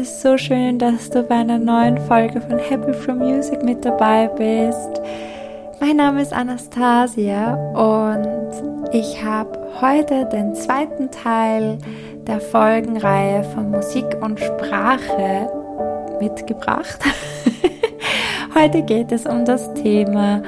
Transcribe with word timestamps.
ist 0.00 0.22
so 0.22 0.38
schön, 0.38 0.78
dass 0.78 1.10
du 1.10 1.22
bei 1.22 1.34
einer 1.34 1.58
neuen 1.58 1.98
Folge 1.98 2.40
von 2.40 2.58
Happy 2.58 2.94
From 2.94 3.18
Music 3.18 3.62
mit 3.62 3.84
dabei 3.84 4.28
bist. 4.28 4.98
Mein 5.78 5.96
Name 5.96 6.22
ist 6.22 6.32
Anastasia 6.32 7.52
und 7.74 8.94
ich 8.94 9.22
habe 9.22 9.58
heute 9.78 10.24
den 10.32 10.54
zweiten 10.54 11.10
Teil 11.10 11.76
der 12.26 12.40
Folgenreihe 12.40 13.44
von 13.44 13.70
Musik 13.70 14.06
und 14.22 14.40
Sprache 14.40 15.50
mitgebracht. 16.18 17.00
heute 18.54 18.80
geht 18.82 19.12
es 19.12 19.26
um 19.26 19.44
das 19.44 19.74
Thema 19.74 20.42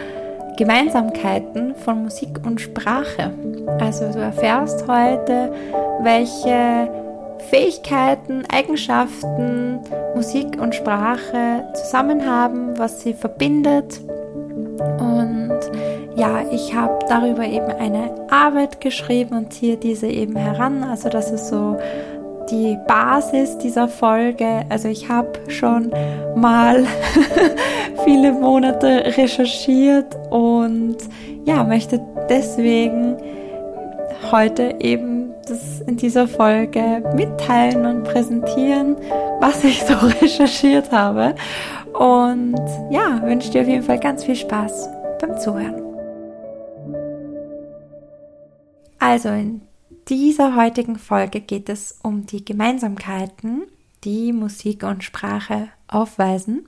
Gemeinsamkeiten 0.57 1.75
von 1.75 2.04
Musik 2.04 2.40
und 2.46 2.59
Sprache. 2.59 3.34
Also 3.81 4.11
du 4.12 4.18
erfährst 4.18 4.89
heute, 4.89 5.53
welche 6.00 7.01
Fähigkeiten, 7.51 8.45
Eigenschaften, 8.51 9.81
Musik 10.14 10.61
und 10.61 10.75
Sprache 10.75 11.65
zusammen 11.75 12.27
haben, 12.27 12.79
was 12.79 13.01
sie 13.03 13.15
verbindet. 13.15 14.01
Und 14.99 15.59
ja, 16.17 16.43
ich 16.51 16.75
habe 16.75 16.99
darüber 17.09 17.45
eben 17.45 17.67
eine 17.67 18.11
Arbeit 18.31 18.81
geschrieben 18.81 19.37
und 19.37 19.53
ziehe 19.53 19.77
diese 19.77 20.07
eben 20.07 20.37
heran. 20.37 20.82
Also 20.85 21.09
das 21.09 21.31
ist 21.31 21.49
so 21.49 21.79
die 22.51 22.79
Basis 22.87 23.57
dieser 23.59 23.89
Folge. 23.89 24.65
Also 24.68 24.89
ich 24.89 25.09
habe 25.09 25.32
schon 25.49 25.90
mal 26.35 26.85
viele 28.04 28.32
Monate 28.32 29.17
recherchiert 29.17 30.17
und 30.31 30.96
ja, 31.45 31.65
möchte 31.65 32.01
deswegen 32.29 33.17
heute 34.31 34.75
eben 34.79 35.22
das 35.47 35.81
in 35.83 35.97
dieser 35.97 36.29
Folge 36.29 37.03
mitteilen 37.15 37.87
und 37.87 38.05
präsentieren, 38.05 38.97
was 39.41 39.65
ich 39.65 39.83
so 39.83 39.95
recherchiert 40.21 40.93
habe. 40.93 41.34
Und 41.93 42.61
ja, 42.91 43.23
wünsche 43.23 43.51
dir 43.51 43.62
auf 43.62 43.69
jeden 43.69 43.83
Fall 43.83 43.99
ganz 43.99 44.25
viel 44.25 44.37
Spaß 44.37 44.89
beim 45.21 45.39
Zuhören. 45.39 45.83
Also 48.99 49.29
in 49.31 49.62
dieser 50.09 50.57
heutigen 50.57 50.97
Folge 50.97 51.41
geht 51.41 51.69
es 51.69 51.99
um 52.03 52.27
die 52.27 52.45
Gemeinsamkeiten, 52.45 53.65
die 54.05 54.33
Musik 54.33 54.84
und 54.84 55.05
Sprache 55.05 55.69
aufweisen. 55.89 56.67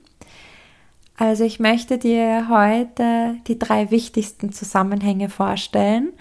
Also 1.17 1.45
ich 1.45 1.59
möchte 1.59 1.97
dir 1.97 2.49
heute 2.49 3.37
die 3.47 3.57
drei 3.57 3.89
wichtigsten 3.89 4.51
Zusammenhänge 4.51 5.29
vorstellen 5.29 6.11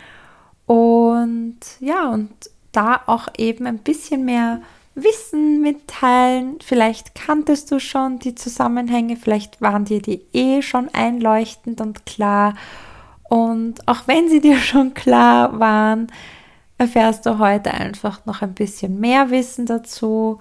und 0.67 1.59
ja, 1.81 2.09
und 2.11 2.31
da 2.73 3.01
auch 3.07 3.29
eben 3.37 3.67
ein 3.67 3.79
bisschen 3.79 4.25
mehr 4.25 4.61
Wissen 4.95 5.61
mitteilen. 5.61 6.59
Vielleicht 6.63 7.15
kanntest 7.15 7.71
du 7.71 7.81
schon 7.81 8.19
die 8.19 8.35
Zusammenhänge, 8.35 9.17
vielleicht 9.17 9.61
waren 9.61 9.85
dir 9.85 10.01
die 10.01 10.23
eh 10.33 10.63
schon 10.63 10.89
einleuchtend 10.93 11.81
und 11.81 12.07
klar. 12.07 12.55
Und 13.29 13.87
auch 13.89 14.07
wenn 14.07 14.29
sie 14.29 14.41
dir 14.43 14.59
schon 14.59 14.95
klar 14.95 15.59
waren, 15.59 16.09
erfährst 16.79 17.27
du 17.27 17.39
heute 17.39 17.73
einfach 17.73 18.25
noch 18.27 18.43
ein 18.43 18.55
bisschen 18.55 19.01
mehr 19.01 19.31
Wissen 19.31 19.67
dazu. 19.67 20.41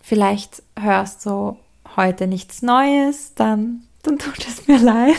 Vielleicht 0.00 0.62
hörst 0.78 1.26
du 1.26 1.56
heute 1.96 2.26
nichts 2.26 2.62
Neues, 2.62 3.34
dann, 3.34 3.82
dann 4.02 4.18
tut 4.18 4.46
es 4.46 4.66
mir 4.66 4.78
leid. 4.82 5.16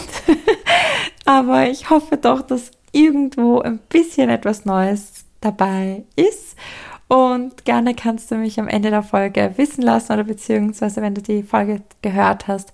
Aber 1.26 1.68
ich 1.68 1.90
hoffe 1.90 2.18
doch, 2.18 2.42
dass 2.42 2.72
irgendwo 2.92 3.60
ein 3.60 3.80
bisschen 3.90 4.30
etwas 4.30 4.66
Neues 4.66 5.26
dabei 5.42 6.04
ist. 6.16 6.56
Und 7.08 7.66
gerne 7.66 7.94
kannst 7.94 8.32
du 8.32 8.36
mich 8.36 8.60
am 8.60 8.70
Ende 8.70 8.90
der 8.90 9.04
Folge 9.04 9.54
wissen 9.58 9.82
lassen 9.82 10.14
oder 10.14 10.24
beziehungsweise, 10.24 11.02
wenn 11.02 11.16
du 11.16 11.22
die 11.22 11.44
Folge 11.44 11.82
gehört 12.02 12.48
hast, 12.48 12.72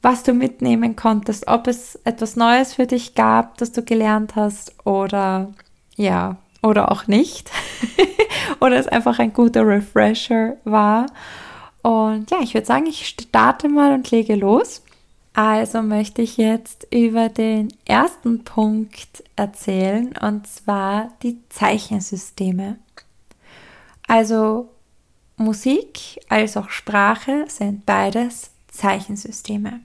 was 0.00 0.22
du 0.22 0.32
mitnehmen 0.32 0.96
konntest, 0.96 1.48
ob 1.48 1.66
es 1.66 1.96
etwas 2.04 2.36
Neues 2.36 2.74
für 2.74 2.86
dich 2.86 3.14
gab, 3.14 3.58
das 3.58 3.72
du 3.72 3.82
gelernt 3.82 4.36
hast 4.36 4.74
oder 4.86 5.52
ja, 5.96 6.36
oder 6.62 6.90
auch 6.90 7.06
nicht. 7.06 7.50
oder 8.60 8.76
es 8.76 8.88
einfach 8.88 9.18
ein 9.18 9.32
guter 9.32 9.66
Refresher 9.66 10.56
war. 10.64 11.06
Und 11.82 12.30
ja, 12.30 12.38
ich 12.40 12.54
würde 12.54 12.66
sagen, 12.66 12.86
ich 12.86 13.06
starte 13.06 13.68
mal 13.68 13.92
und 13.92 14.10
lege 14.10 14.34
los. 14.34 14.82
Also 15.38 15.82
möchte 15.82 16.20
ich 16.20 16.36
jetzt 16.36 16.88
über 16.90 17.28
den 17.28 17.68
ersten 17.84 18.42
Punkt 18.42 19.22
erzählen, 19.36 20.12
und 20.20 20.48
zwar 20.48 21.12
die 21.22 21.38
Zeichensysteme. 21.48 22.76
Also 24.08 24.68
Musik 25.36 26.18
als 26.28 26.56
auch 26.56 26.70
Sprache 26.70 27.44
sind 27.46 27.86
beides 27.86 28.50
Zeichensysteme. 28.66 29.78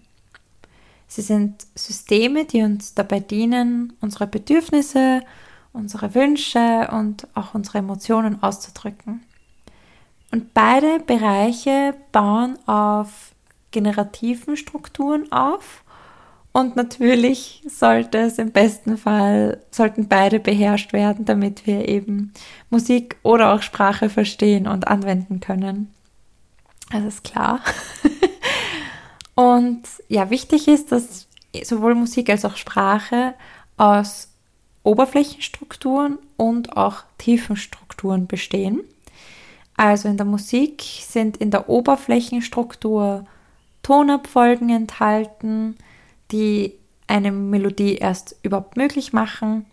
Sie 1.07 1.21
sind 1.21 1.67
Systeme, 1.75 2.45
die 2.45 2.63
uns 2.63 2.95
dabei 2.95 3.19
dienen, 3.19 3.93
unsere 4.01 4.25
Bedürfnisse, 4.25 5.21
unsere 5.71 6.15
Wünsche 6.15 6.89
und 6.91 7.27
auch 7.35 7.53
unsere 7.53 7.77
Emotionen 7.77 8.41
auszudrücken. 8.41 9.21
Und 10.31 10.55
beide 10.55 10.99
Bereiche 10.99 11.93
bauen 12.11 12.57
auf 12.67 13.32
generativen 13.73 14.55
Strukturen 14.55 15.29
auf. 15.33 15.83
Und 16.53 16.75
natürlich 16.75 17.63
sollte 17.67 18.19
es 18.19 18.37
im 18.37 18.51
besten 18.51 18.97
Fall, 18.97 19.61
sollten 19.71 20.07
beide 20.07 20.39
beherrscht 20.39 20.93
werden, 20.93 21.25
damit 21.25 21.67
wir 21.67 21.89
eben 21.89 22.31
Musik 22.69 23.17
oder 23.23 23.53
auch 23.53 23.63
Sprache 23.63 24.07
verstehen 24.07 24.67
und 24.67 24.87
anwenden 24.87 25.39
können. 25.39 25.91
Das 26.91 27.03
ist 27.03 27.23
klar. 27.23 27.59
und 29.35 29.81
ja, 30.07 30.29
wichtig 30.29 30.67
ist, 30.67 30.91
dass 30.91 31.27
sowohl 31.63 31.95
Musik 31.95 32.29
als 32.29 32.45
auch 32.45 32.55
Sprache 32.55 33.33
aus 33.77 34.29
Oberflächenstrukturen 34.83 36.19
und 36.37 36.77
auch 36.77 37.03
Tiefenstrukturen 37.17 38.27
bestehen. 38.27 38.81
Also 39.75 40.07
in 40.07 40.17
der 40.17 40.25
Musik 40.25 40.83
sind 40.83 41.37
in 41.37 41.49
der 41.49 41.67
Oberflächenstruktur 41.67 43.25
Tonabfolgen 43.83 44.69
enthalten, 44.69 45.75
die 46.31 46.73
eine 47.07 47.31
Melodie 47.31 47.95
erst 47.95 48.35
überhaupt 48.41 48.77
möglich 48.77 49.13
machen. 49.13 49.65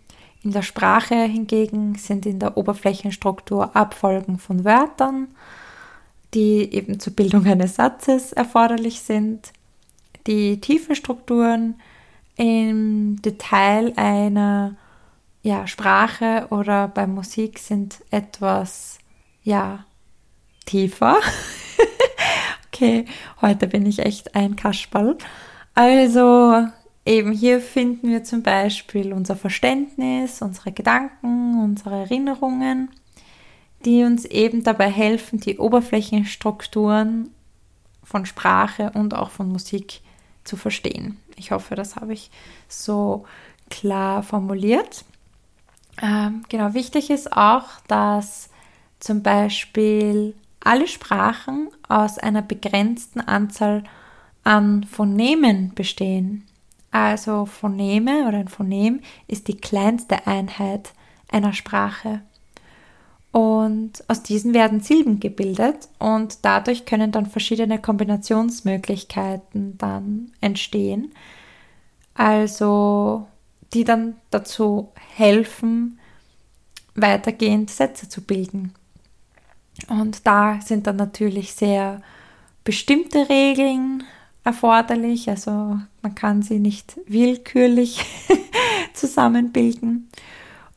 In 0.43 0.51
der 0.51 0.61
Sprache 0.61 1.15
hingegen 1.15 1.95
sind 1.95 2.25
in 2.25 2.39
der 2.39 2.57
Oberflächenstruktur 2.57 3.75
Abfolgen 3.75 4.37
von 4.37 4.63
Wörtern, 4.65 5.27
die 6.33 6.73
eben 6.73 6.99
zur 6.99 7.13
Bildung 7.13 7.45
eines 7.45 7.75
Satzes 7.75 8.33
erforderlich 8.33 9.01
sind. 9.01 9.53
Die 10.27 10.61
tiefen 10.61 10.95
Strukturen 10.95 11.75
im 12.35 13.21
Detail 13.21 13.93
einer 13.95 14.75
ja, 15.43 15.67
Sprache 15.67 16.47
oder 16.49 16.87
bei 16.87 17.07
Musik 17.07 17.59
sind 17.59 18.01
etwas 18.11 18.99
ja, 19.43 19.85
tiefer. 20.65 21.17
okay, 22.73 23.05
heute 23.41 23.67
bin 23.67 23.85
ich 23.85 23.99
echt 23.99 24.33
ein 24.33 24.55
Kasperl. 24.55 25.17
Also 25.75 26.67
eben 27.05 27.33
hier 27.33 27.59
finden 27.59 28.09
wir 28.09 28.23
zum 28.23 28.43
Beispiel 28.43 29.11
unser 29.11 29.35
Verständnis, 29.35 30.41
unsere 30.41 30.71
Gedanken, 30.71 31.61
unsere 31.61 31.95
Erinnerungen, 32.01 32.89
die 33.83 34.03
uns 34.03 34.23
eben 34.25 34.63
dabei 34.63 34.89
helfen, 34.89 35.39
die 35.39 35.57
Oberflächenstrukturen 35.57 37.31
von 38.03 38.25
Sprache 38.25 38.91
und 38.93 39.15
auch 39.15 39.31
von 39.31 39.49
Musik 39.49 40.01
zu 40.45 40.55
verstehen. 40.55 41.17
Ich 41.35 41.51
hoffe, 41.51 41.75
das 41.75 41.97
habe 41.97 42.13
ich 42.13 42.31
so 42.69 43.25
klar 43.69 44.23
formuliert. 44.23 45.03
Ähm, 46.01 46.43
genau, 46.47 46.73
wichtig 46.73 47.09
ist 47.09 47.33
auch, 47.33 47.67
dass 47.87 48.49
zum 48.99 49.23
Beispiel 49.23 50.35
alle 50.63 50.87
Sprachen 50.87 51.69
aus 51.87 52.17
einer 52.17 52.41
begrenzten 52.41 53.21
Anzahl 53.21 53.83
an 54.43 54.83
Phonemen 54.83 55.73
bestehen. 55.73 56.47
Also 56.91 57.45
Phoneme 57.45 58.27
oder 58.27 58.39
ein 58.39 58.47
Phonem 58.47 59.01
ist 59.27 59.47
die 59.47 59.57
kleinste 59.57 60.27
Einheit 60.27 60.93
einer 61.31 61.53
Sprache. 61.53 62.21
Und 63.31 64.03
aus 64.09 64.23
diesen 64.23 64.53
werden 64.53 64.81
Silben 64.81 65.21
gebildet 65.21 65.87
und 65.99 66.39
dadurch 66.43 66.85
können 66.85 67.13
dann 67.13 67.27
verschiedene 67.27 67.79
Kombinationsmöglichkeiten 67.79 69.77
dann 69.77 70.33
entstehen. 70.41 71.13
Also 72.13 73.25
die 73.73 73.85
dann 73.85 74.15
dazu 74.31 74.91
helfen, 75.15 75.97
weitergehend 76.93 77.69
Sätze 77.69 78.09
zu 78.09 78.21
bilden. 78.21 78.73
Und 79.89 80.25
da 80.25 80.59
sind 80.61 80.87
dann 80.87 80.95
natürlich 80.95 81.53
sehr 81.53 82.01
bestimmte 82.63 83.29
Regeln 83.29 84.03
erforderlich. 84.43 85.29
Also 85.29 85.79
man 86.01 86.15
kann 86.15 86.41
sie 86.41 86.59
nicht 86.59 86.99
willkürlich 87.07 88.03
zusammenbilden. 88.93 90.09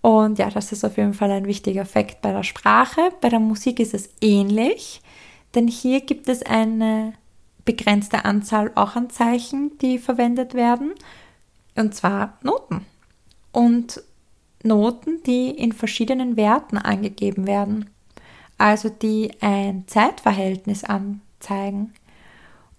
Und 0.01 0.39
ja, 0.39 0.51
das 0.51 0.73
ist 0.73 0.85
auf 0.85 0.97
jeden 0.99 1.15
Fall 1.15 1.31
ein 1.31 1.47
wichtiger 1.47 1.87
Fakt 1.87 2.21
bei 2.21 2.33
der 2.33 2.43
Sprache. 2.43 3.01
Bei 3.21 3.29
der 3.29 3.41
Musik 3.41 3.81
ist 3.81 3.95
es 3.95 4.11
ähnlich. 4.21 5.01
denn 5.55 5.69
hier 5.69 6.01
gibt 6.01 6.29
es 6.29 6.43
eine 6.43 7.15
begrenzte 7.65 8.25
Anzahl 8.25 8.71
auch 8.75 8.97
an 8.97 9.11
Zeichen, 9.11 9.77
die 9.79 9.99
verwendet 9.99 10.55
werden, 10.55 10.93
und 11.75 11.95
zwar 11.95 12.39
Noten. 12.43 12.85
Und 13.53 14.03
Noten, 14.63 15.23
die 15.27 15.51
in 15.51 15.73
verschiedenen 15.73 16.37
Werten 16.37 16.79
angegeben 16.79 17.47
werden, 17.47 17.91
also 18.65 18.89
die 18.89 19.31
ein 19.43 19.85
Zeitverhältnis 19.89 20.85
anzeigen. 20.85 21.93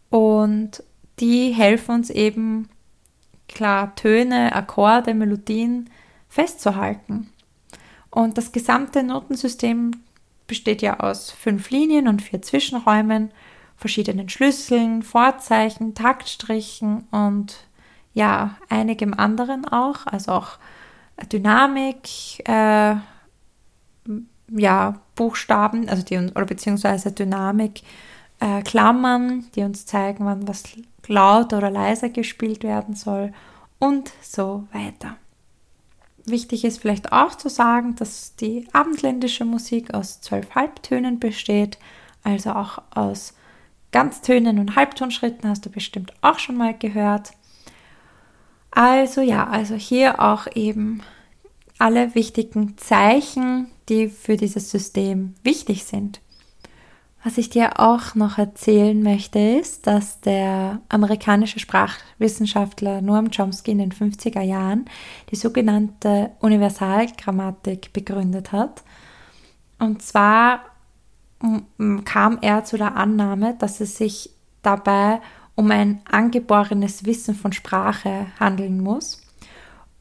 Und 0.10 0.82
die 1.20 1.52
helfen 1.52 1.94
uns 1.94 2.10
eben 2.10 2.70
klar 3.48 3.94
Töne, 3.94 4.56
Akkorde, 4.56 5.14
Melodien 5.14 5.92
festzuhalten. 6.28 7.30
Und 8.10 8.36
das 8.40 8.52
gesamte 8.52 9.04
Notensystem 9.04 9.92
besteht 10.48 10.82
ja 10.82 11.02
aus 11.02 11.30
fünf 11.30 11.70
Linien 11.70 12.08
und 12.08 12.24
vier 12.24 12.42
Zwischenräumen, 12.42 13.30
verschiedenen 13.78 14.28
Schlüsseln, 14.28 15.04
Vorzeichen, 15.04 15.94
Taktstrichen 15.94 17.04
und 17.12 17.58
ja, 18.16 18.58
einigem 18.70 19.14
anderen 19.14 19.66
auch, 19.66 20.08
also 20.08 20.32
auch 20.32 20.58
Dynamik, 21.32 22.40
äh, 22.50 22.96
ja, 24.48 25.00
Buchstaben, 25.16 25.90
also 25.90 26.04
die, 26.04 26.18
oder 26.18 26.46
beziehungsweise 26.46 27.12
Dynamik, 27.12 27.82
äh, 28.40 28.62
Klammern, 28.62 29.46
die 29.56 29.64
uns 29.64 29.86
zeigen, 29.86 30.26
wann 30.26 30.48
was 30.48 30.64
laut 31.08 31.54
oder 31.54 31.72
leiser 31.72 32.10
gespielt 32.10 32.64
werden 32.64 32.96
soll 32.96 33.34
und 33.80 34.12
so 34.22 34.68
weiter. 34.72 35.18
Wichtig 36.26 36.66
ist 36.66 36.82
vielleicht 36.82 37.12
auch 37.12 37.36
zu 37.36 37.50
sagen, 37.50 37.96
dass 37.96 38.36
die 38.36 38.68
abendländische 38.74 39.46
Musik 39.46 39.94
aus 39.94 40.22
zwölf 40.22 40.56
Halbtönen 40.56 41.20
besteht, 41.20 41.78
also 42.24 42.52
auch 42.52 42.82
aus 42.90 43.36
Ganztönen 43.92 44.60
und 44.60 44.76
Halbtonschritten 44.76 45.48
hast 45.48 45.66
du 45.66 45.70
bestimmt 45.70 46.14
auch 46.22 46.40
schon 46.40 46.58
mal 46.58 46.76
gehört. 46.78 47.32
Also 48.72 49.22
ja, 49.22 49.48
also 49.48 49.76
hier 49.76 50.20
auch 50.20 50.48
eben 50.54 51.02
alle 51.78 52.16
wichtigen 52.16 52.78
Zeichen, 52.78 53.68
die 53.90 54.10
für 54.10 54.38
dieses 54.38 54.72
System 54.72 55.36
wichtig 55.44 55.84
sind. 55.86 56.22
Was 57.24 57.40
ich 57.40 57.50
dir 57.50 57.80
auch 57.80 58.14
noch 58.14 58.38
erzählen 58.38 59.02
möchte, 59.02 59.40
ist, 59.40 59.88
dass 59.88 60.22
der 60.22 60.80
amerikanische 60.90 61.60
Sprachwissenschaftler 61.60 63.02
Noam 63.02 63.32
Chomsky 63.32 63.72
in 63.72 63.80
den 63.80 63.92
50er 63.92 64.42
Jahren 64.42 64.86
die 65.32 65.36
sogenannte 65.36 66.32
Universalgrammatik 66.40 67.92
begründet 67.94 68.52
hat. 68.52 68.84
Und 69.80 70.04
zwar 70.04 70.66
kam 72.06 72.38
er 72.42 72.64
zu 72.64 72.78
der 72.78 72.96
Annahme, 72.96 73.56
dass 73.58 73.82
es 73.82 73.98
sich 73.98 74.30
dabei 74.62 75.20
um 75.56 75.72
ein 75.72 76.02
angeborenes 76.06 77.06
Wissen 77.06 77.34
von 77.34 77.54
Sprache 77.54 78.28
handeln 78.40 78.82
muss. 78.82 79.22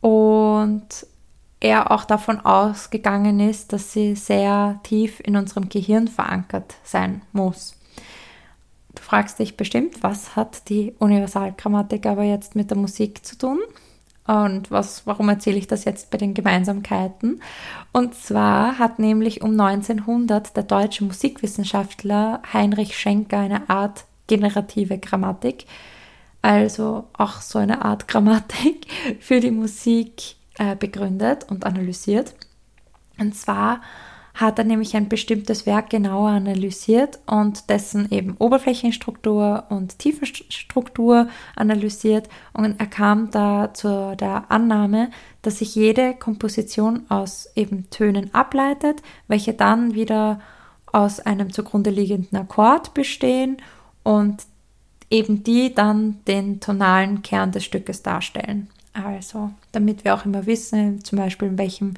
Und 0.03 1.06
er 1.65 1.91
auch 1.91 2.05
davon 2.05 2.41
ausgegangen 2.41 3.41
ist, 3.41 3.73
dass 3.73 3.91
sie 3.91 4.17
sehr 4.17 4.79
tief 4.83 5.19
in 5.21 5.35
unserem 5.35 5.71
Gehirn 5.71 6.09
verankert 6.09 6.75
sein 6.85 7.23
muss. 7.33 7.75
Du 8.95 9.03
fragst 9.03 9.39
dich 9.39 9.57
bestimmt, 9.57 10.03
was 10.03 10.37
hat 10.37 10.69
die 10.69 10.95
Universalgrammatik 10.99 12.05
aber 12.05 12.23
jetzt 12.23 12.55
mit 12.55 12.71
der 12.71 12.77
Musik 12.77 13.25
zu 13.25 13.39
tun? 13.39 13.61
Und 14.27 14.71
was, 14.71 15.07
warum 15.07 15.31
erzähle 15.31 15.57
ich 15.57 15.67
das 15.67 15.87
jetzt 15.87 16.11
bei 16.11 16.19
den 16.19 16.35
Gemeinsamkeiten? 16.35 17.41
Und 17.93 18.15
zwar 18.15 18.79
hat 18.79 18.99
nämlich 18.99 19.41
um 19.41 19.59
1900 19.59 20.55
der 20.55 20.65
deutsche 20.65 21.05
Musikwissenschaftler 21.05 22.43
Heinrich 22.53 22.99
Schenker 22.99 23.39
eine 23.39 23.71
Art 23.71 24.05
generative 24.27 24.99
Grammatik, 24.99 25.65
also 26.43 27.05
auch 27.15 27.41
so 27.41 27.59
eine 27.59 27.83
Art 27.87 28.07
Grammatik 28.07 28.87
für 29.21 29.41
die 29.41 29.51
Musik 29.51 30.37
äh, 30.59 30.77
begründet 30.77 31.47
und 31.51 31.65
analysiert. 31.67 32.35
Und 33.19 33.35
zwar 33.35 33.81
hat 34.35 34.59
er 34.59 34.65
nämlich 34.65 34.97
ein 34.97 35.09
bestimmtes 35.09 35.65
Werk 35.65 35.91
genauer 35.91 36.31
analysiert 36.31 37.21
und 37.27 37.71
dessen 37.71 38.11
eben 38.11 38.37
Oberflächenstruktur 38.37 39.65
und 39.69 40.01
Tiefenstruktur 40.01 41.29
analysiert 41.55 42.29
und 42.53 42.81
er 42.81 42.87
kam 42.87 43.31
da 43.31 43.73
zu 43.73 44.17
der 44.19 44.51
Annahme, 44.51 45.11
dass 45.43 45.59
sich 45.59 45.77
jede 45.77 46.15
Komposition 46.15 47.05
aus 47.09 47.49
eben 47.55 47.89
Tönen 47.91 48.35
ableitet, 48.35 49.03
welche 49.29 49.55
dann 49.55 49.95
wieder 49.95 50.41
aus 50.87 51.21
einem 51.21 51.53
zugrunde 51.53 51.91
liegenden 51.91 52.37
Akkord 52.37 52.93
bestehen 52.93 53.59
und 54.03 54.43
eben 55.11 55.45
die 55.45 55.75
dann 55.75 56.25
den 56.27 56.59
tonalen 56.59 57.23
Kern 57.23 57.53
des 57.53 57.65
Stückes 57.65 58.03
darstellen. 58.03 58.69
Also, 58.94 59.50
damit 59.73 60.05
wir 60.05 60.14
auch 60.14 60.25
immer 60.25 60.46
wissen, 60.46 61.05
zum 61.05 61.19
Beispiel 61.19 61.49
in 61.49 61.58
welchem, 61.58 61.94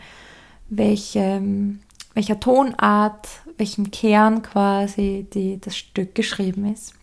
welchem, 0.69 1.81
welcher 2.14 2.40
Tonart, 2.40 3.28
welchem 3.58 3.90
Kern 3.90 4.43
quasi 4.43 5.26
die, 5.32 5.60
das 5.60 5.76
Stück 5.76 6.14
geschrieben 6.14 6.72
ist. 6.72 6.94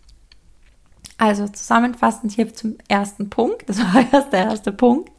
Also 1.17 1.47
zusammenfassend 1.47 2.31
hier 2.31 2.53
zum 2.53 2.75
ersten 2.87 3.29
Punkt, 3.29 3.69
das 3.69 3.79
war 3.79 4.03
erst 4.11 4.33
der 4.33 4.45
erste 4.45 4.71
Punkt, 4.71 5.11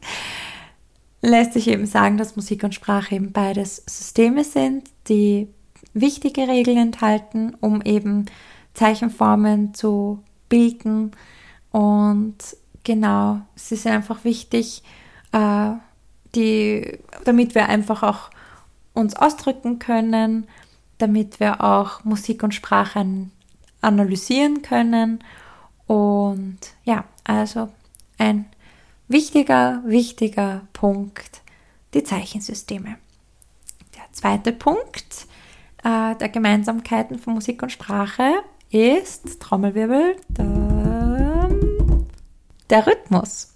lässt 1.21 1.53
sich 1.53 1.69
eben 1.69 1.85
sagen, 1.85 2.17
dass 2.17 2.35
Musik 2.35 2.63
und 2.63 2.75
Sprache 2.75 3.15
eben 3.15 3.31
beides 3.31 3.81
Systeme 3.87 4.43
sind, 4.43 4.89
die 5.07 5.47
wichtige 5.93 6.49
Regeln 6.49 6.77
enthalten, 6.77 7.55
um 7.61 7.81
eben 7.81 8.25
Zeichenformen 8.73 9.73
zu 9.73 10.21
bilden 10.49 11.11
und 11.71 12.35
Genau, 12.85 13.41
es 13.55 13.71
ist 13.71 13.87
einfach 13.87 14.23
wichtig, 14.23 14.83
äh, 15.31 15.71
die, 16.35 16.99
damit 17.25 17.55
wir 17.55 17.67
einfach 17.67 18.03
auch 18.03 18.29
uns 18.93 19.15
ausdrücken 19.15 19.79
können, 19.79 20.47
damit 20.99 21.39
wir 21.39 21.61
auch 21.61 22.03
Musik 22.03 22.43
und 22.43 22.53
Sprache 22.53 23.03
analysieren 23.81 24.61
können. 24.61 25.23
Und 25.87 26.59
ja, 26.83 27.05
also 27.23 27.69
ein 28.19 28.45
wichtiger, 29.07 29.81
wichtiger 29.83 30.61
Punkt, 30.71 31.41
die 31.95 32.03
Zeichensysteme. 32.03 32.97
Der 33.95 34.03
zweite 34.11 34.51
Punkt 34.51 35.25
äh, 35.83 36.15
der 36.15 36.29
Gemeinsamkeiten 36.29 37.17
von 37.17 37.33
Musik 37.33 37.63
und 37.63 37.71
Sprache 37.71 38.31
ist, 38.69 39.39
Trommelwirbel, 39.39 40.17
da 40.29 40.64
der 42.69 42.87
Rhythmus. 42.87 43.53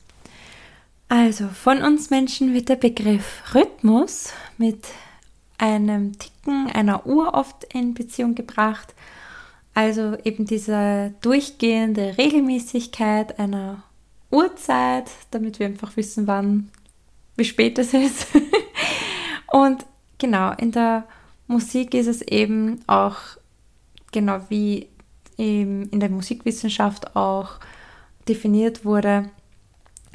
Also 1.08 1.48
von 1.48 1.82
uns 1.82 2.10
Menschen 2.10 2.54
wird 2.54 2.70
der 2.70 2.76
Begriff 2.76 3.56
Rhythmus 3.56 4.32
mit 4.58 4.86
einem 5.58 6.18
Ticken 6.18 6.68
einer 6.72 7.06
Uhr 7.06 7.34
oft 7.34 7.64
in 7.74 7.94
Beziehung 7.94 8.36
gebracht. 8.36 8.94
Also 9.74 10.18
eben 10.24 10.46
diese 10.46 11.14
durchgehende 11.22 12.18
Regelmäßigkeit 12.18 13.40
einer 13.40 13.84
Uhrzeit, 14.30 15.10
damit 15.32 15.60
wir 15.60 15.66
einfach 15.66 15.98
wissen, 15.98 16.28
wann, 16.28 16.70
wie 17.36 17.46
spät 17.46 17.80
es 17.80 17.94
ist. 17.94 18.28
Und 19.52 19.86
genau, 20.20 20.54
in 20.54 20.72
der 20.72 21.06
Musik 21.48 21.96
ist 21.96 22.08
es 22.08 22.22
eben 22.22 22.82
auch, 22.86 23.18
genau 24.12 24.42
wie 24.50 24.88
in 25.38 26.00
der 26.00 26.10
Musikwissenschaft 26.10 27.16
auch 27.16 27.60
definiert 28.30 28.86
wurde 28.86 29.30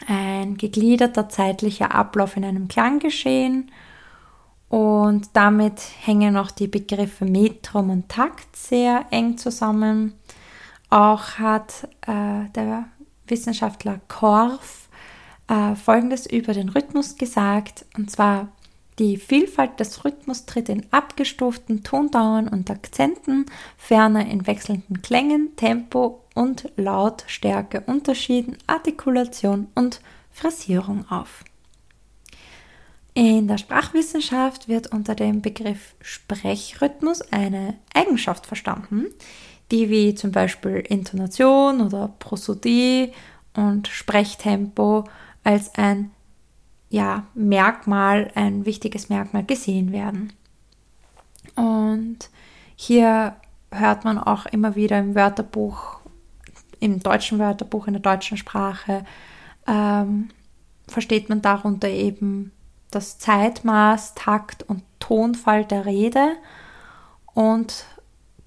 ein 0.07 0.57
gegliederter 0.57 1.29
zeitlicher 1.29 1.95
Ablauf 1.95 2.37
in 2.37 2.45
einem 2.45 2.69
Klanggeschehen 2.69 3.71
und 4.69 5.29
damit 5.35 5.81
hängen 6.01 6.37
auch 6.37 6.51
die 6.51 6.67
Begriffe 6.67 7.25
Metrum 7.25 7.91
und 7.91 8.09
Takt 8.09 8.57
sehr 8.57 9.07
eng 9.11 9.39
zusammen. 9.39 10.15
Auch 10.91 11.39
hat 11.39 11.89
äh, 12.07 12.49
der 12.55 12.87
Wissenschaftler 13.29 14.01
Korf 14.09 14.89
äh, 15.49 15.77
Folgendes 15.77 16.27
über 16.27 16.55
den 16.55 16.71
Rhythmus 16.71 17.17
gesagt, 17.17 17.85
und 17.97 18.11
zwar 18.11 18.49
die 18.99 19.17
Vielfalt 19.17 19.79
des 19.79 20.05
Rhythmus 20.05 20.47
tritt 20.47 20.69
in 20.69 20.87
abgestuften 20.93 21.83
Tondauern 21.83 22.49
und 22.49 22.71
Akzenten, 22.71 23.47
ferner 23.77 24.27
in 24.27 24.47
wechselnden 24.47 25.03
Klängen, 25.03 25.57
Tempo 25.57 26.24
und 26.35 26.71
Lautstärke, 26.77 27.83
Unterschieden, 27.87 28.59
Artikulation 28.67 29.69
und 29.75 30.01
Phrasierung 30.31 31.09
auf. 31.09 31.45
In 33.15 33.47
der 33.47 33.59
Sprachwissenschaft 33.59 34.69
wird 34.69 34.89
unter 34.89 35.15
dem 35.15 35.41
Begriff 35.41 35.95
Sprechrhythmus 36.01 37.23
eine 37.31 37.79
Eigenschaft 37.95 38.47
verstanden, 38.47 39.07
die 39.71 39.89
wie 39.89 40.17
zum 40.17 40.33
Beispiel 40.33 40.79
Intonation 40.79 41.81
oder 41.81 42.09
Prosodie 42.19 43.13
und 43.55 43.87
Sprechtempo 43.87 45.05
als 45.45 45.73
ein 45.77 46.11
ja, 46.91 47.27
Merkmal, 47.35 48.33
ein 48.35 48.67
wichtiges 48.67 49.09
Merkmal 49.09 49.45
gesehen 49.45 49.93
werden. 49.93 50.33
Und 51.55 52.31
hier 52.75 53.37
hört 53.71 54.05
man 54.05 54.19
auch 54.19 54.47
immer 54.47 54.75
wieder 54.75 54.99
im 54.99 55.15
Wörterbuch, 55.15 56.01
im 56.81 57.01
deutschen 57.01 57.39
Wörterbuch, 57.39 57.87
in 57.87 57.95
der 57.95 58.03
deutschen 58.03 58.37
Sprache, 58.37 59.05
ähm, 59.67 60.29
versteht 60.89 61.29
man 61.29 61.43
darunter 61.43 61.89
eben 61.89 62.53
das 62.91 63.19
Zeitmaß, 63.19 64.15
Takt 64.15 64.63
und 64.63 64.83
Tonfall 65.01 65.65
der 65.65 65.87
Rede 65.87 66.37
und 67.33 67.87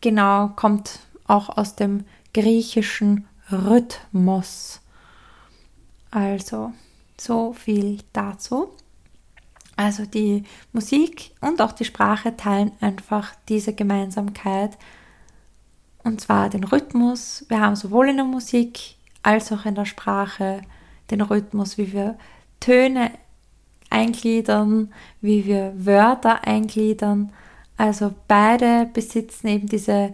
genau 0.01 0.49
kommt 0.49 0.99
auch 1.25 1.57
aus 1.57 1.75
dem 1.75 2.05
griechischen 2.33 3.27
Rhythmus. 3.51 4.81
Also 6.11 6.71
so 7.19 7.53
viel 7.53 7.99
dazu. 8.13 8.69
Also 9.75 10.05
die 10.05 10.43
Musik 10.71 11.31
und 11.41 11.61
auch 11.61 11.71
die 11.71 11.85
Sprache 11.85 12.35
teilen 12.35 12.71
einfach 12.81 13.33
diese 13.47 13.73
Gemeinsamkeit. 13.73 14.77
Und 16.07 16.21
zwar 16.21 16.49
den 16.49 16.63
Rhythmus. 16.63 17.45
Wir 17.49 17.59
haben 17.59 17.75
sowohl 17.75 18.07
in 18.07 18.15
der 18.15 18.25
Musik 18.25 18.95
als 19.23 19.51
auch 19.51 19.65
in 19.65 19.75
der 19.75 19.83
Sprache 19.83 20.61
den 21.11 21.19
Rhythmus, 21.19 21.77
wie 21.77 21.91
wir 21.91 22.17
Töne 22.61 23.11
eingliedern, 23.89 24.93
wie 25.19 25.45
wir 25.45 25.73
Wörter 25.75 26.47
eingliedern. 26.47 27.33
Also 27.75 28.13
beide 28.29 28.89
besitzen 28.93 29.47
eben 29.47 29.67
diese 29.67 30.13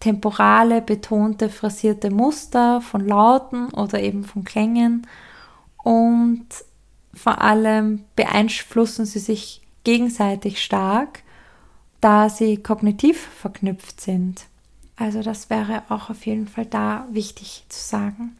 temporale, 0.00 0.80
betonte, 0.80 1.50
phrasierte 1.50 2.10
Muster 2.10 2.80
von 2.80 3.06
Lauten 3.06 3.68
oder 3.74 4.00
eben 4.00 4.24
von 4.24 4.42
Klängen 4.42 5.06
und 5.84 6.46
vor 7.12 7.42
allem 7.42 8.04
beeinflussen 8.16 9.04
sie 9.04 9.18
sich 9.18 9.60
gegenseitig 9.84 10.64
stark, 10.64 11.24
da 12.00 12.30
sie 12.30 12.56
kognitiv 12.56 13.20
verknüpft 13.20 14.00
sind. 14.00 14.46
Also 14.96 15.22
das 15.22 15.50
wäre 15.50 15.84
auch 15.88 16.10
auf 16.10 16.26
jeden 16.26 16.48
Fall 16.48 16.66
da 16.66 17.06
wichtig 17.10 17.64
zu 17.68 17.78
sagen. 17.78 18.36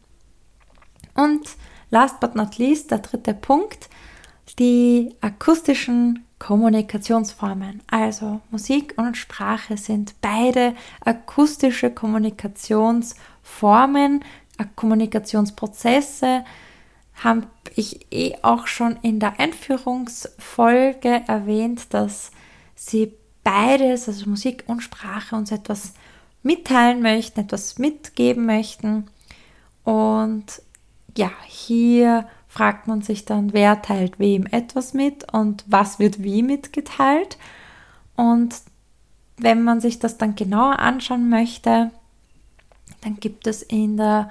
Und 1.13 1.47
last 1.89 2.19
but 2.19 2.35
not 2.35 2.57
least, 2.57 2.91
der 2.91 2.99
dritte 2.99 3.33
Punkt, 3.33 3.89
die 4.59 5.15
akustischen 5.21 6.25
Kommunikationsformen. 6.39 7.81
Also 7.87 8.41
Musik 8.51 8.93
und 8.97 9.15
Sprache 9.17 9.75
sind 9.77 10.13
beide 10.21 10.75
akustische 11.01 11.89
Kommunikationsformen, 11.91 14.23
Kommunikationsprozesse, 14.75 16.43
habe 17.15 17.47
ich 17.75 18.05
eh 18.11 18.35
auch 18.43 18.67
schon 18.67 18.97
in 19.01 19.19
der 19.19 19.39
Einführungsfolge 19.39 21.23
erwähnt, 21.27 21.91
dass 21.93 22.31
sie 22.75 23.13
beides, 23.43 24.07
also 24.07 24.29
Musik 24.29 24.63
und 24.67 24.81
Sprache, 24.81 25.35
uns 25.35 25.51
etwas 25.51 25.93
mitteilen 26.47 27.01
möchten, 27.01 27.41
etwas 27.41 27.77
mitgeben 27.77 28.45
möchten. 28.45 29.07
Und 29.83 30.61
ja, 31.15 31.31
hier 31.45 32.27
fragt 32.47 32.87
man 32.87 33.01
sich 33.03 33.25
dann, 33.25 33.53
wer 33.53 33.81
teilt 33.81 34.17
wem 34.17 34.47
etwas 34.47 34.93
mit 34.93 35.31
und 35.31 35.63
was 35.67 35.99
wird 35.99 36.23
wie 36.23 36.41
mitgeteilt. 36.41 37.37
Und 38.15 38.55
wenn 39.37 39.63
man 39.63 39.81
sich 39.81 39.99
das 39.99 40.17
dann 40.17 40.35
genauer 40.35 40.79
anschauen 40.79 41.29
möchte, 41.29 41.91
dann 43.01 43.19
gibt 43.19 43.45
es 43.45 43.61
in 43.61 43.97
der 43.97 44.29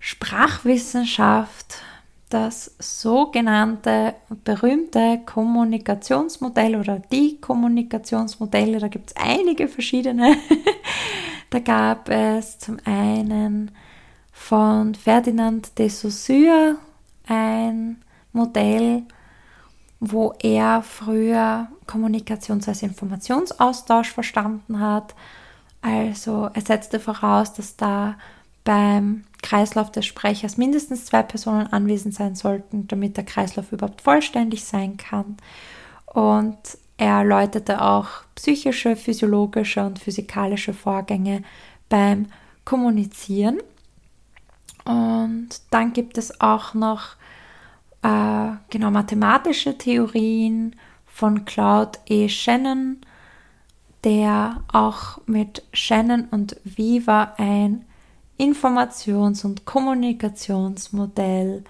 Sprachwissenschaft 0.00 1.82
das 2.28 2.74
sogenannte 2.78 4.14
berühmte 4.44 5.20
Kommunikationsmodell 5.24 6.76
oder 6.76 6.98
die 6.98 7.40
Kommunikationsmodelle, 7.40 8.78
da 8.78 8.88
gibt 8.88 9.10
es 9.10 9.16
einige 9.16 9.68
verschiedene. 9.68 10.36
da 11.50 11.58
gab 11.60 12.08
es 12.08 12.58
zum 12.58 12.78
einen 12.84 13.70
von 14.32 14.94
Ferdinand 14.94 15.78
de 15.78 15.88
Saussure 15.88 16.76
ein 17.26 18.02
Modell, 18.32 19.02
wo 20.00 20.34
er 20.40 20.82
früher 20.82 21.68
Kommunikations- 21.86 22.68
als 22.68 22.82
Informationsaustausch 22.82 24.12
verstanden 24.12 24.80
hat. 24.80 25.14
Also 25.82 26.50
er 26.52 26.62
setzte 26.62 27.00
voraus, 27.00 27.52
dass 27.54 27.76
da 27.76 28.16
beim 28.64 29.24
Kreislauf 29.42 29.90
des 29.90 30.06
Sprechers 30.06 30.56
mindestens 30.56 31.06
zwei 31.06 31.22
Personen 31.22 31.66
anwesend 31.68 32.14
sein 32.14 32.34
sollten, 32.34 32.86
damit 32.86 33.16
der 33.16 33.24
Kreislauf 33.24 33.72
überhaupt 33.72 34.02
vollständig 34.02 34.64
sein 34.64 34.96
kann. 34.96 35.36
Und 36.06 36.58
er 36.98 37.18
erläuterte 37.18 37.80
auch 37.80 38.08
psychische, 38.34 38.96
physiologische 38.96 39.86
und 39.86 40.00
physikalische 40.00 40.74
Vorgänge 40.74 41.42
beim 41.88 42.26
Kommunizieren. 42.64 43.60
Und 44.84 45.48
dann 45.70 45.92
gibt 45.92 46.18
es 46.18 46.40
auch 46.40 46.74
noch 46.74 47.14
äh, 48.02 48.50
genau 48.68 48.90
mathematische 48.90 49.78
Theorien 49.78 50.74
von 51.06 51.44
Claude 51.44 51.98
E. 52.06 52.28
Shannon, 52.28 52.98
der 54.02 54.62
auch 54.72 55.20
mit 55.26 55.62
Shannon 55.72 56.26
und 56.30 56.56
Viva 56.64 57.34
ein 57.38 57.84
Informations- 58.40 59.44
und 59.44 59.66
Kommunikationsmodell 59.66 61.62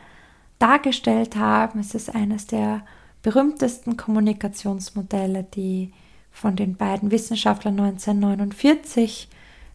dargestellt 0.59 1.37
haben. 1.37 1.81
Es 1.81 1.95
ist 1.95 2.15
eines 2.15 2.47
der 2.47 2.83
berühmtesten 3.23 3.97
Kommunikationsmodelle, 3.97 5.45
die 5.45 5.93
von 6.31 6.57
den 6.57 6.77
beiden 6.77 7.11
Wissenschaftlern 7.11 7.79
1949 7.81 9.29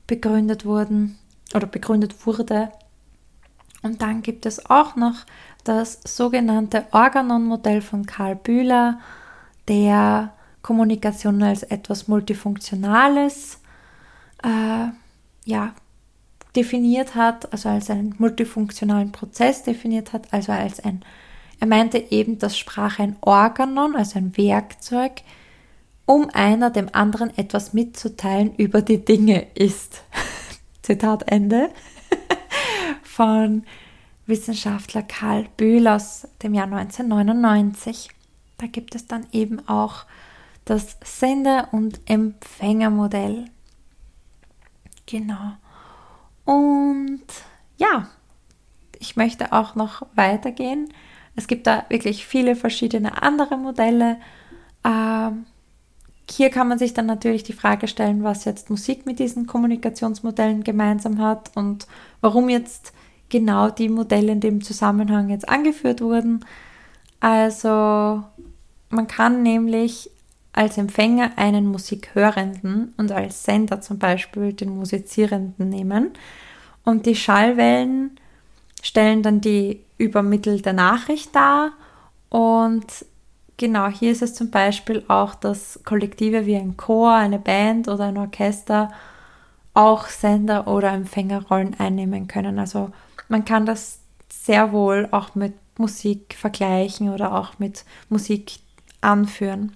begründet 0.08 0.66
wurden 0.66 1.18
oder 1.54 1.68
begründet 1.68 2.26
wurde. 2.26 2.72
Und 3.82 4.02
dann 4.02 4.22
gibt 4.22 4.46
es 4.46 4.70
auch 4.70 4.96
noch 4.96 5.26
das 5.64 6.00
sogenannte 6.06 6.86
Organon-Modell 6.92 7.82
von 7.82 8.06
Karl 8.06 8.36
Bühler, 8.36 9.00
der 9.68 10.34
Kommunikation 10.62 11.44
als 11.44 11.64
etwas 11.64 12.08
Multifunktionales 12.08 13.60
äh, 14.44 14.88
ja, 15.46 15.74
definiert 16.56 17.16
hat, 17.16 17.52
also 17.52 17.70
als 17.70 17.90
einen 17.90 18.16
multifunktionalen 18.18 19.12
Prozess 19.12 19.64
definiert 19.64 20.14
hat, 20.14 20.32
also 20.32 20.52
als 20.52 20.80
ein, 20.80 21.04
er 21.64 21.68
meinte 21.68 21.98
eben, 21.98 22.40
dass 22.40 22.58
Sprache 22.58 23.04
ein 23.04 23.16
Organon, 23.22 23.96
also 23.96 24.20
ein 24.20 24.36
Werkzeug, 24.36 25.22
um 26.06 26.30
einer 26.34 26.72
dem 26.72 26.90
anderen 26.92 27.38
etwas 27.38 27.72
mitzuteilen 27.72 28.54
über 28.56 28.82
die 28.82 29.06
Dinge 29.06 29.48
ist. 29.56 30.04
Zitat 30.82 31.32
Ende 31.32 31.70
von 33.02 33.64
Wissenschaftler 34.26 35.04
Karl 35.04 35.48
Bühl 35.56 35.88
aus 35.88 36.28
dem 36.42 36.54
Jahr 36.54 36.66
1999. 36.66 38.10
Da 38.58 38.68
gibt 38.68 38.94
es 38.94 39.08
dann 39.08 39.26
eben 39.32 39.66
auch 39.66 40.04
das 40.66 40.98
Sender- 41.02 41.70
und 41.72 42.02
Empfängermodell. 42.08 43.46
Genau. 45.06 45.54
Und 46.44 47.24
ja, 47.78 48.10
ich 49.00 49.16
möchte 49.16 49.54
auch 49.54 49.76
noch 49.76 50.06
weitergehen. 50.14 50.90
Es 51.36 51.48
gibt 51.48 51.68
da 51.68 51.86
wirklich 51.90 52.26
viele 52.26 52.56
verschiedene 52.56 53.22
andere 53.22 53.58
Modelle. 53.58 54.18
Ähm, 54.84 55.46
hier 56.30 56.50
kann 56.50 56.68
man 56.68 56.80
sich 56.80 56.94
dann 56.94 57.06
natürlich 57.06 57.44
die 57.44 57.54
Frage 57.54 57.88
stellen, 57.88 58.24
was 58.24 58.46
jetzt 58.46 58.70
Musik 58.70 59.06
mit 59.06 59.20
diesen 59.20 59.48
Kommunikationsmodellen 59.48 60.64
gemeinsam 60.64 61.20
hat 61.20 61.52
und 61.56 61.88
warum 62.22 62.50
jetzt 62.50 62.94
genau 63.30 63.70
die 63.70 63.90
Modelle 63.90 64.32
in 64.32 64.40
dem 64.40 64.64
Zusammenhang 64.64 65.30
jetzt 65.30 65.50
angeführt 65.50 66.02
wurden. 66.02 66.46
Also 67.20 68.24
man 68.90 69.08
kann 69.08 69.44
nämlich 69.44 70.10
als 70.54 70.78
Empfänger 70.78 71.32
einen 71.36 71.66
Musikhörenden 71.66 72.94
und 72.98 73.12
als 73.12 73.44
Sender 73.44 73.82
zum 73.82 73.98
Beispiel 73.98 74.54
den 74.54 74.78
Musizierenden 74.78 75.70
nehmen. 75.70 76.12
Und 76.86 77.06
die 77.06 77.16
Schallwellen 77.16 78.20
stellen 78.82 79.24
dann 79.24 79.42
die 79.42 79.82
übermittelte 80.04 80.74
Nachricht 80.74 81.36
dar. 81.36 81.72
Und 82.30 83.06
genau 83.58 83.88
hier 83.88 84.12
ist 84.12 84.22
es 84.22 84.36
zum 84.36 84.52
Beispiel 84.52 85.04
auch, 85.08 85.36
dass 85.36 85.80
Kollektive 85.84 86.46
wie 86.46 86.56
ein 86.56 86.78
Chor, 86.78 87.14
eine 87.14 87.40
Band 87.40 87.88
oder 87.88 88.06
ein 88.06 88.18
Orchester 88.18 88.92
auch 89.74 90.08
Sender- 90.08 90.68
oder 90.68 90.92
Empfängerrollen 90.92 91.80
einnehmen 91.80 92.28
können. 92.28 92.60
Also 92.60 92.92
man 93.28 93.46
kann 93.46 93.66
das 93.66 94.00
sehr 94.30 94.72
wohl 94.72 95.08
auch 95.12 95.36
mit 95.36 95.54
Musik 95.78 96.36
vergleichen 96.38 97.10
oder 97.10 97.34
auch 97.34 97.58
mit 97.60 97.84
Musik 98.10 98.60
anführen. 99.02 99.76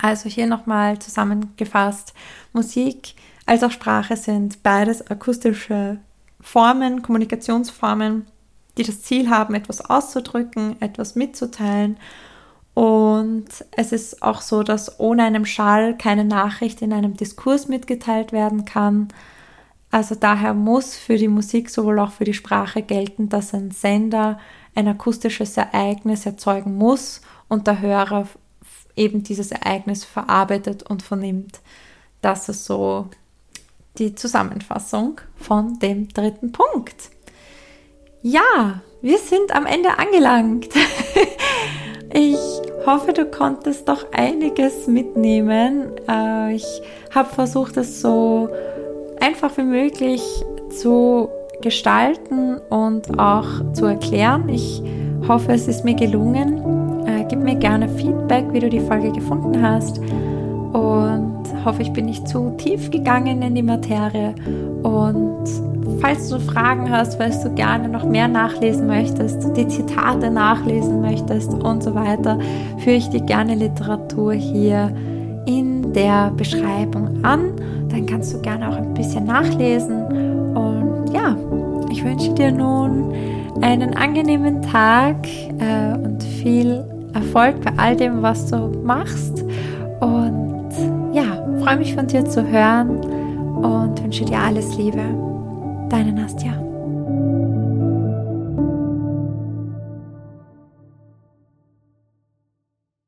Also 0.00 0.28
hier 0.28 0.46
nochmal 0.46 0.98
zusammengefasst, 0.98 2.12
Musik 2.52 3.14
als 3.46 3.62
auch 3.62 3.70
Sprache 3.70 4.16
sind 4.16 4.62
beides 4.62 5.08
akustische 5.08 5.98
Formen, 6.40 7.02
Kommunikationsformen, 7.02 8.26
die 8.76 8.82
das 8.82 9.02
Ziel 9.02 9.30
haben, 9.30 9.54
etwas 9.54 9.80
auszudrücken, 9.80 10.80
etwas 10.80 11.14
mitzuteilen. 11.14 11.96
Und 12.74 13.46
es 13.70 13.92
ist 13.92 14.22
auch 14.22 14.42
so, 14.42 14.62
dass 14.62 15.00
ohne 15.00 15.24
einen 15.24 15.46
Schall 15.46 15.96
keine 15.96 16.24
Nachricht 16.24 16.82
in 16.82 16.92
einem 16.92 17.16
Diskurs 17.16 17.68
mitgeteilt 17.68 18.32
werden 18.32 18.66
kann. 18.66 19.08
Also 19.90 20.14
daher 20.14 20.52
muss 20.52 20.94
für 20.94 21.16
die 21.16 21.28
Musik 21.28 21.70
sowohl 21.70 21.98
auch 22.00 22.12
für 22.12 22.24
die 22.24 22.34
Sprache 22.34 22.82
gelten, 22.82 23.30
dass 23.30 23.54
ein 23.54 23.70
Sender 23.70 24.38
ein 24.74 24.88
akustisches 24.88 25.56
Ereignis 25.56 26.26
erzeugen 26.26 26.76
muss 26.76 27.22
und 27.48 27.66
der 27.66 27.80
Hörer 27.80 28.28
eben 28.94 29.22
dieses 29.22 29.52
Ereignis 29.52 30.04
verarbeitet 30.04 30.82
und 30.82 31.02
vernimmt. 31.02 31.60
Das 32.20 32.48
ist 32.50 32.66
so 32.66 33.08
die 33.98 34.14
Zusammenfassung 34.14 35.20
von 35.36 35.78
dem 35.78 36.08
dritten 36.08 36.52
Punkt. 36.52 37.10
Ja, 38.28 38.80
wir 39.02 39.18
sind 39.18 39.54
am 39.54 39.66
Ende 39.66 40.00
angelangt. 40.00 40.70
ich 42.12 42.36
hoffe, 42.84 43.12
du 43.12 43.24
konntest 43.24 43.88
doch 43.88 44.04
einiges 44.10 44.88
mitnehmen. 44.88 45.92
Äh, 46.08 46.56
ich 46.56 46.82
habe 47.14 47.28
versucht, 47.28 47.76
es 47.76 48.00
so 48.00 48.48
einfach 49.20 49.56
wie 49.58 49.62
möglich 49.62 50.24
zu 50.70 51.28
gestalten 51.62 52.56
und 52.68 53.16
auch 53.16 53.46
zu 53.74 53.86
erklären. 53.86 54.48
Ich 54.48 54.82
hoffe, 55.28 55.52
es 55.52 55.68
ist 55.68 55.84
mir 55.84 55.94
gelungen. 55.94 57.06
Äh, 57.06 57.26
gib 57.28 57.38
mir 57.38 57.54
gerne 57.54 57.88
Feedback, 57.88 58.46
wie 58.50 58.58
du 58.58 58.68
die 58.68 58.80
Folge 58.80 59.12
gefunden 59.12 59.62
hast. 59.62 60.00
Und 60.72 61.35
hoffe, 61.66 61.82
ich 61.82 61.92
bin 61.92 62.06
nicht 62.06 62.26
zu 62.26 62.54
tief 62.56 62.90
gegangen 62.90 63.42
in 63.42 63.54
die 63.54 63.62
Materie. 63.62 64.34
Und 64.82 65.44
falls 66.00 66.30
du 66.30 66.38
Fragen 66.38 66.90
hast, 66.90 67.16
falls 67.16 67.42
du 67.42 67.52
gerne 67.54 67.88
noch 67.88 68.04
mehr 68.04 68.28
nachlesen 68.28 68.86
möchtest, 68.86 69.56
die 69.56 69.66
Zitate 69.66 70.30
nachlesen 70.30 71.00
möchtest 71.00 71.52
und 71.52 71.82
so 71.82 71.94
weiter, 71.94 72.38
führe 72.78 72.96
ich 72.96 73.08
dir 73.10 73.20
gerne 73.20 73.54
Literatur 73.56 74.32
hier 74.32 74.94
in 75.46 75.92
der 75.92 76.30
Beschreibung 76.30 77.24
an. 77.24 77.52
Dann 77.88 78.06
kannst 78.06 78.32
du 78.32 78.40
gerne 78.40 78.68
auch 78.68 78.76
ein 78.76 78.94
bisschen 78.94 79.24
nachlesen. 79.24 80.04
Und 80.54 81.12
ja, 81.12 81.36
ich 81.90 82.04
wünsche 82.04 82.32
dir 82.34 82.52
nun 82.52 83.12
einen 83.60 83.94
angenehmen 83.94 84.62
Tag 84.62 85.16
äh, 85.58 85.96
und 85.96 86.22
viel 86.22 86.84
Erfolg 87.14 87.60
bei 87.62 87.72
all 87.76 87.96
dem, 87.96 88.22
was 88.22 88.50
du 88.50 88.68
machst. 88.84 89.44
Und 90.00 90.45
freue 91.66 91.78
mich 91.78 91.96
von 91.96 92.06
dir 92.06 92.24
zu 92.24 92.48
hören 92.48 93.00
und 93.56 94.00
wünsche 94.00 94.24
dir 94.24 94.38
alles 94.38 94.76
Liebe. 94.76 95.02
Deine 95.90 96.12
Nastja. 96.12 96.65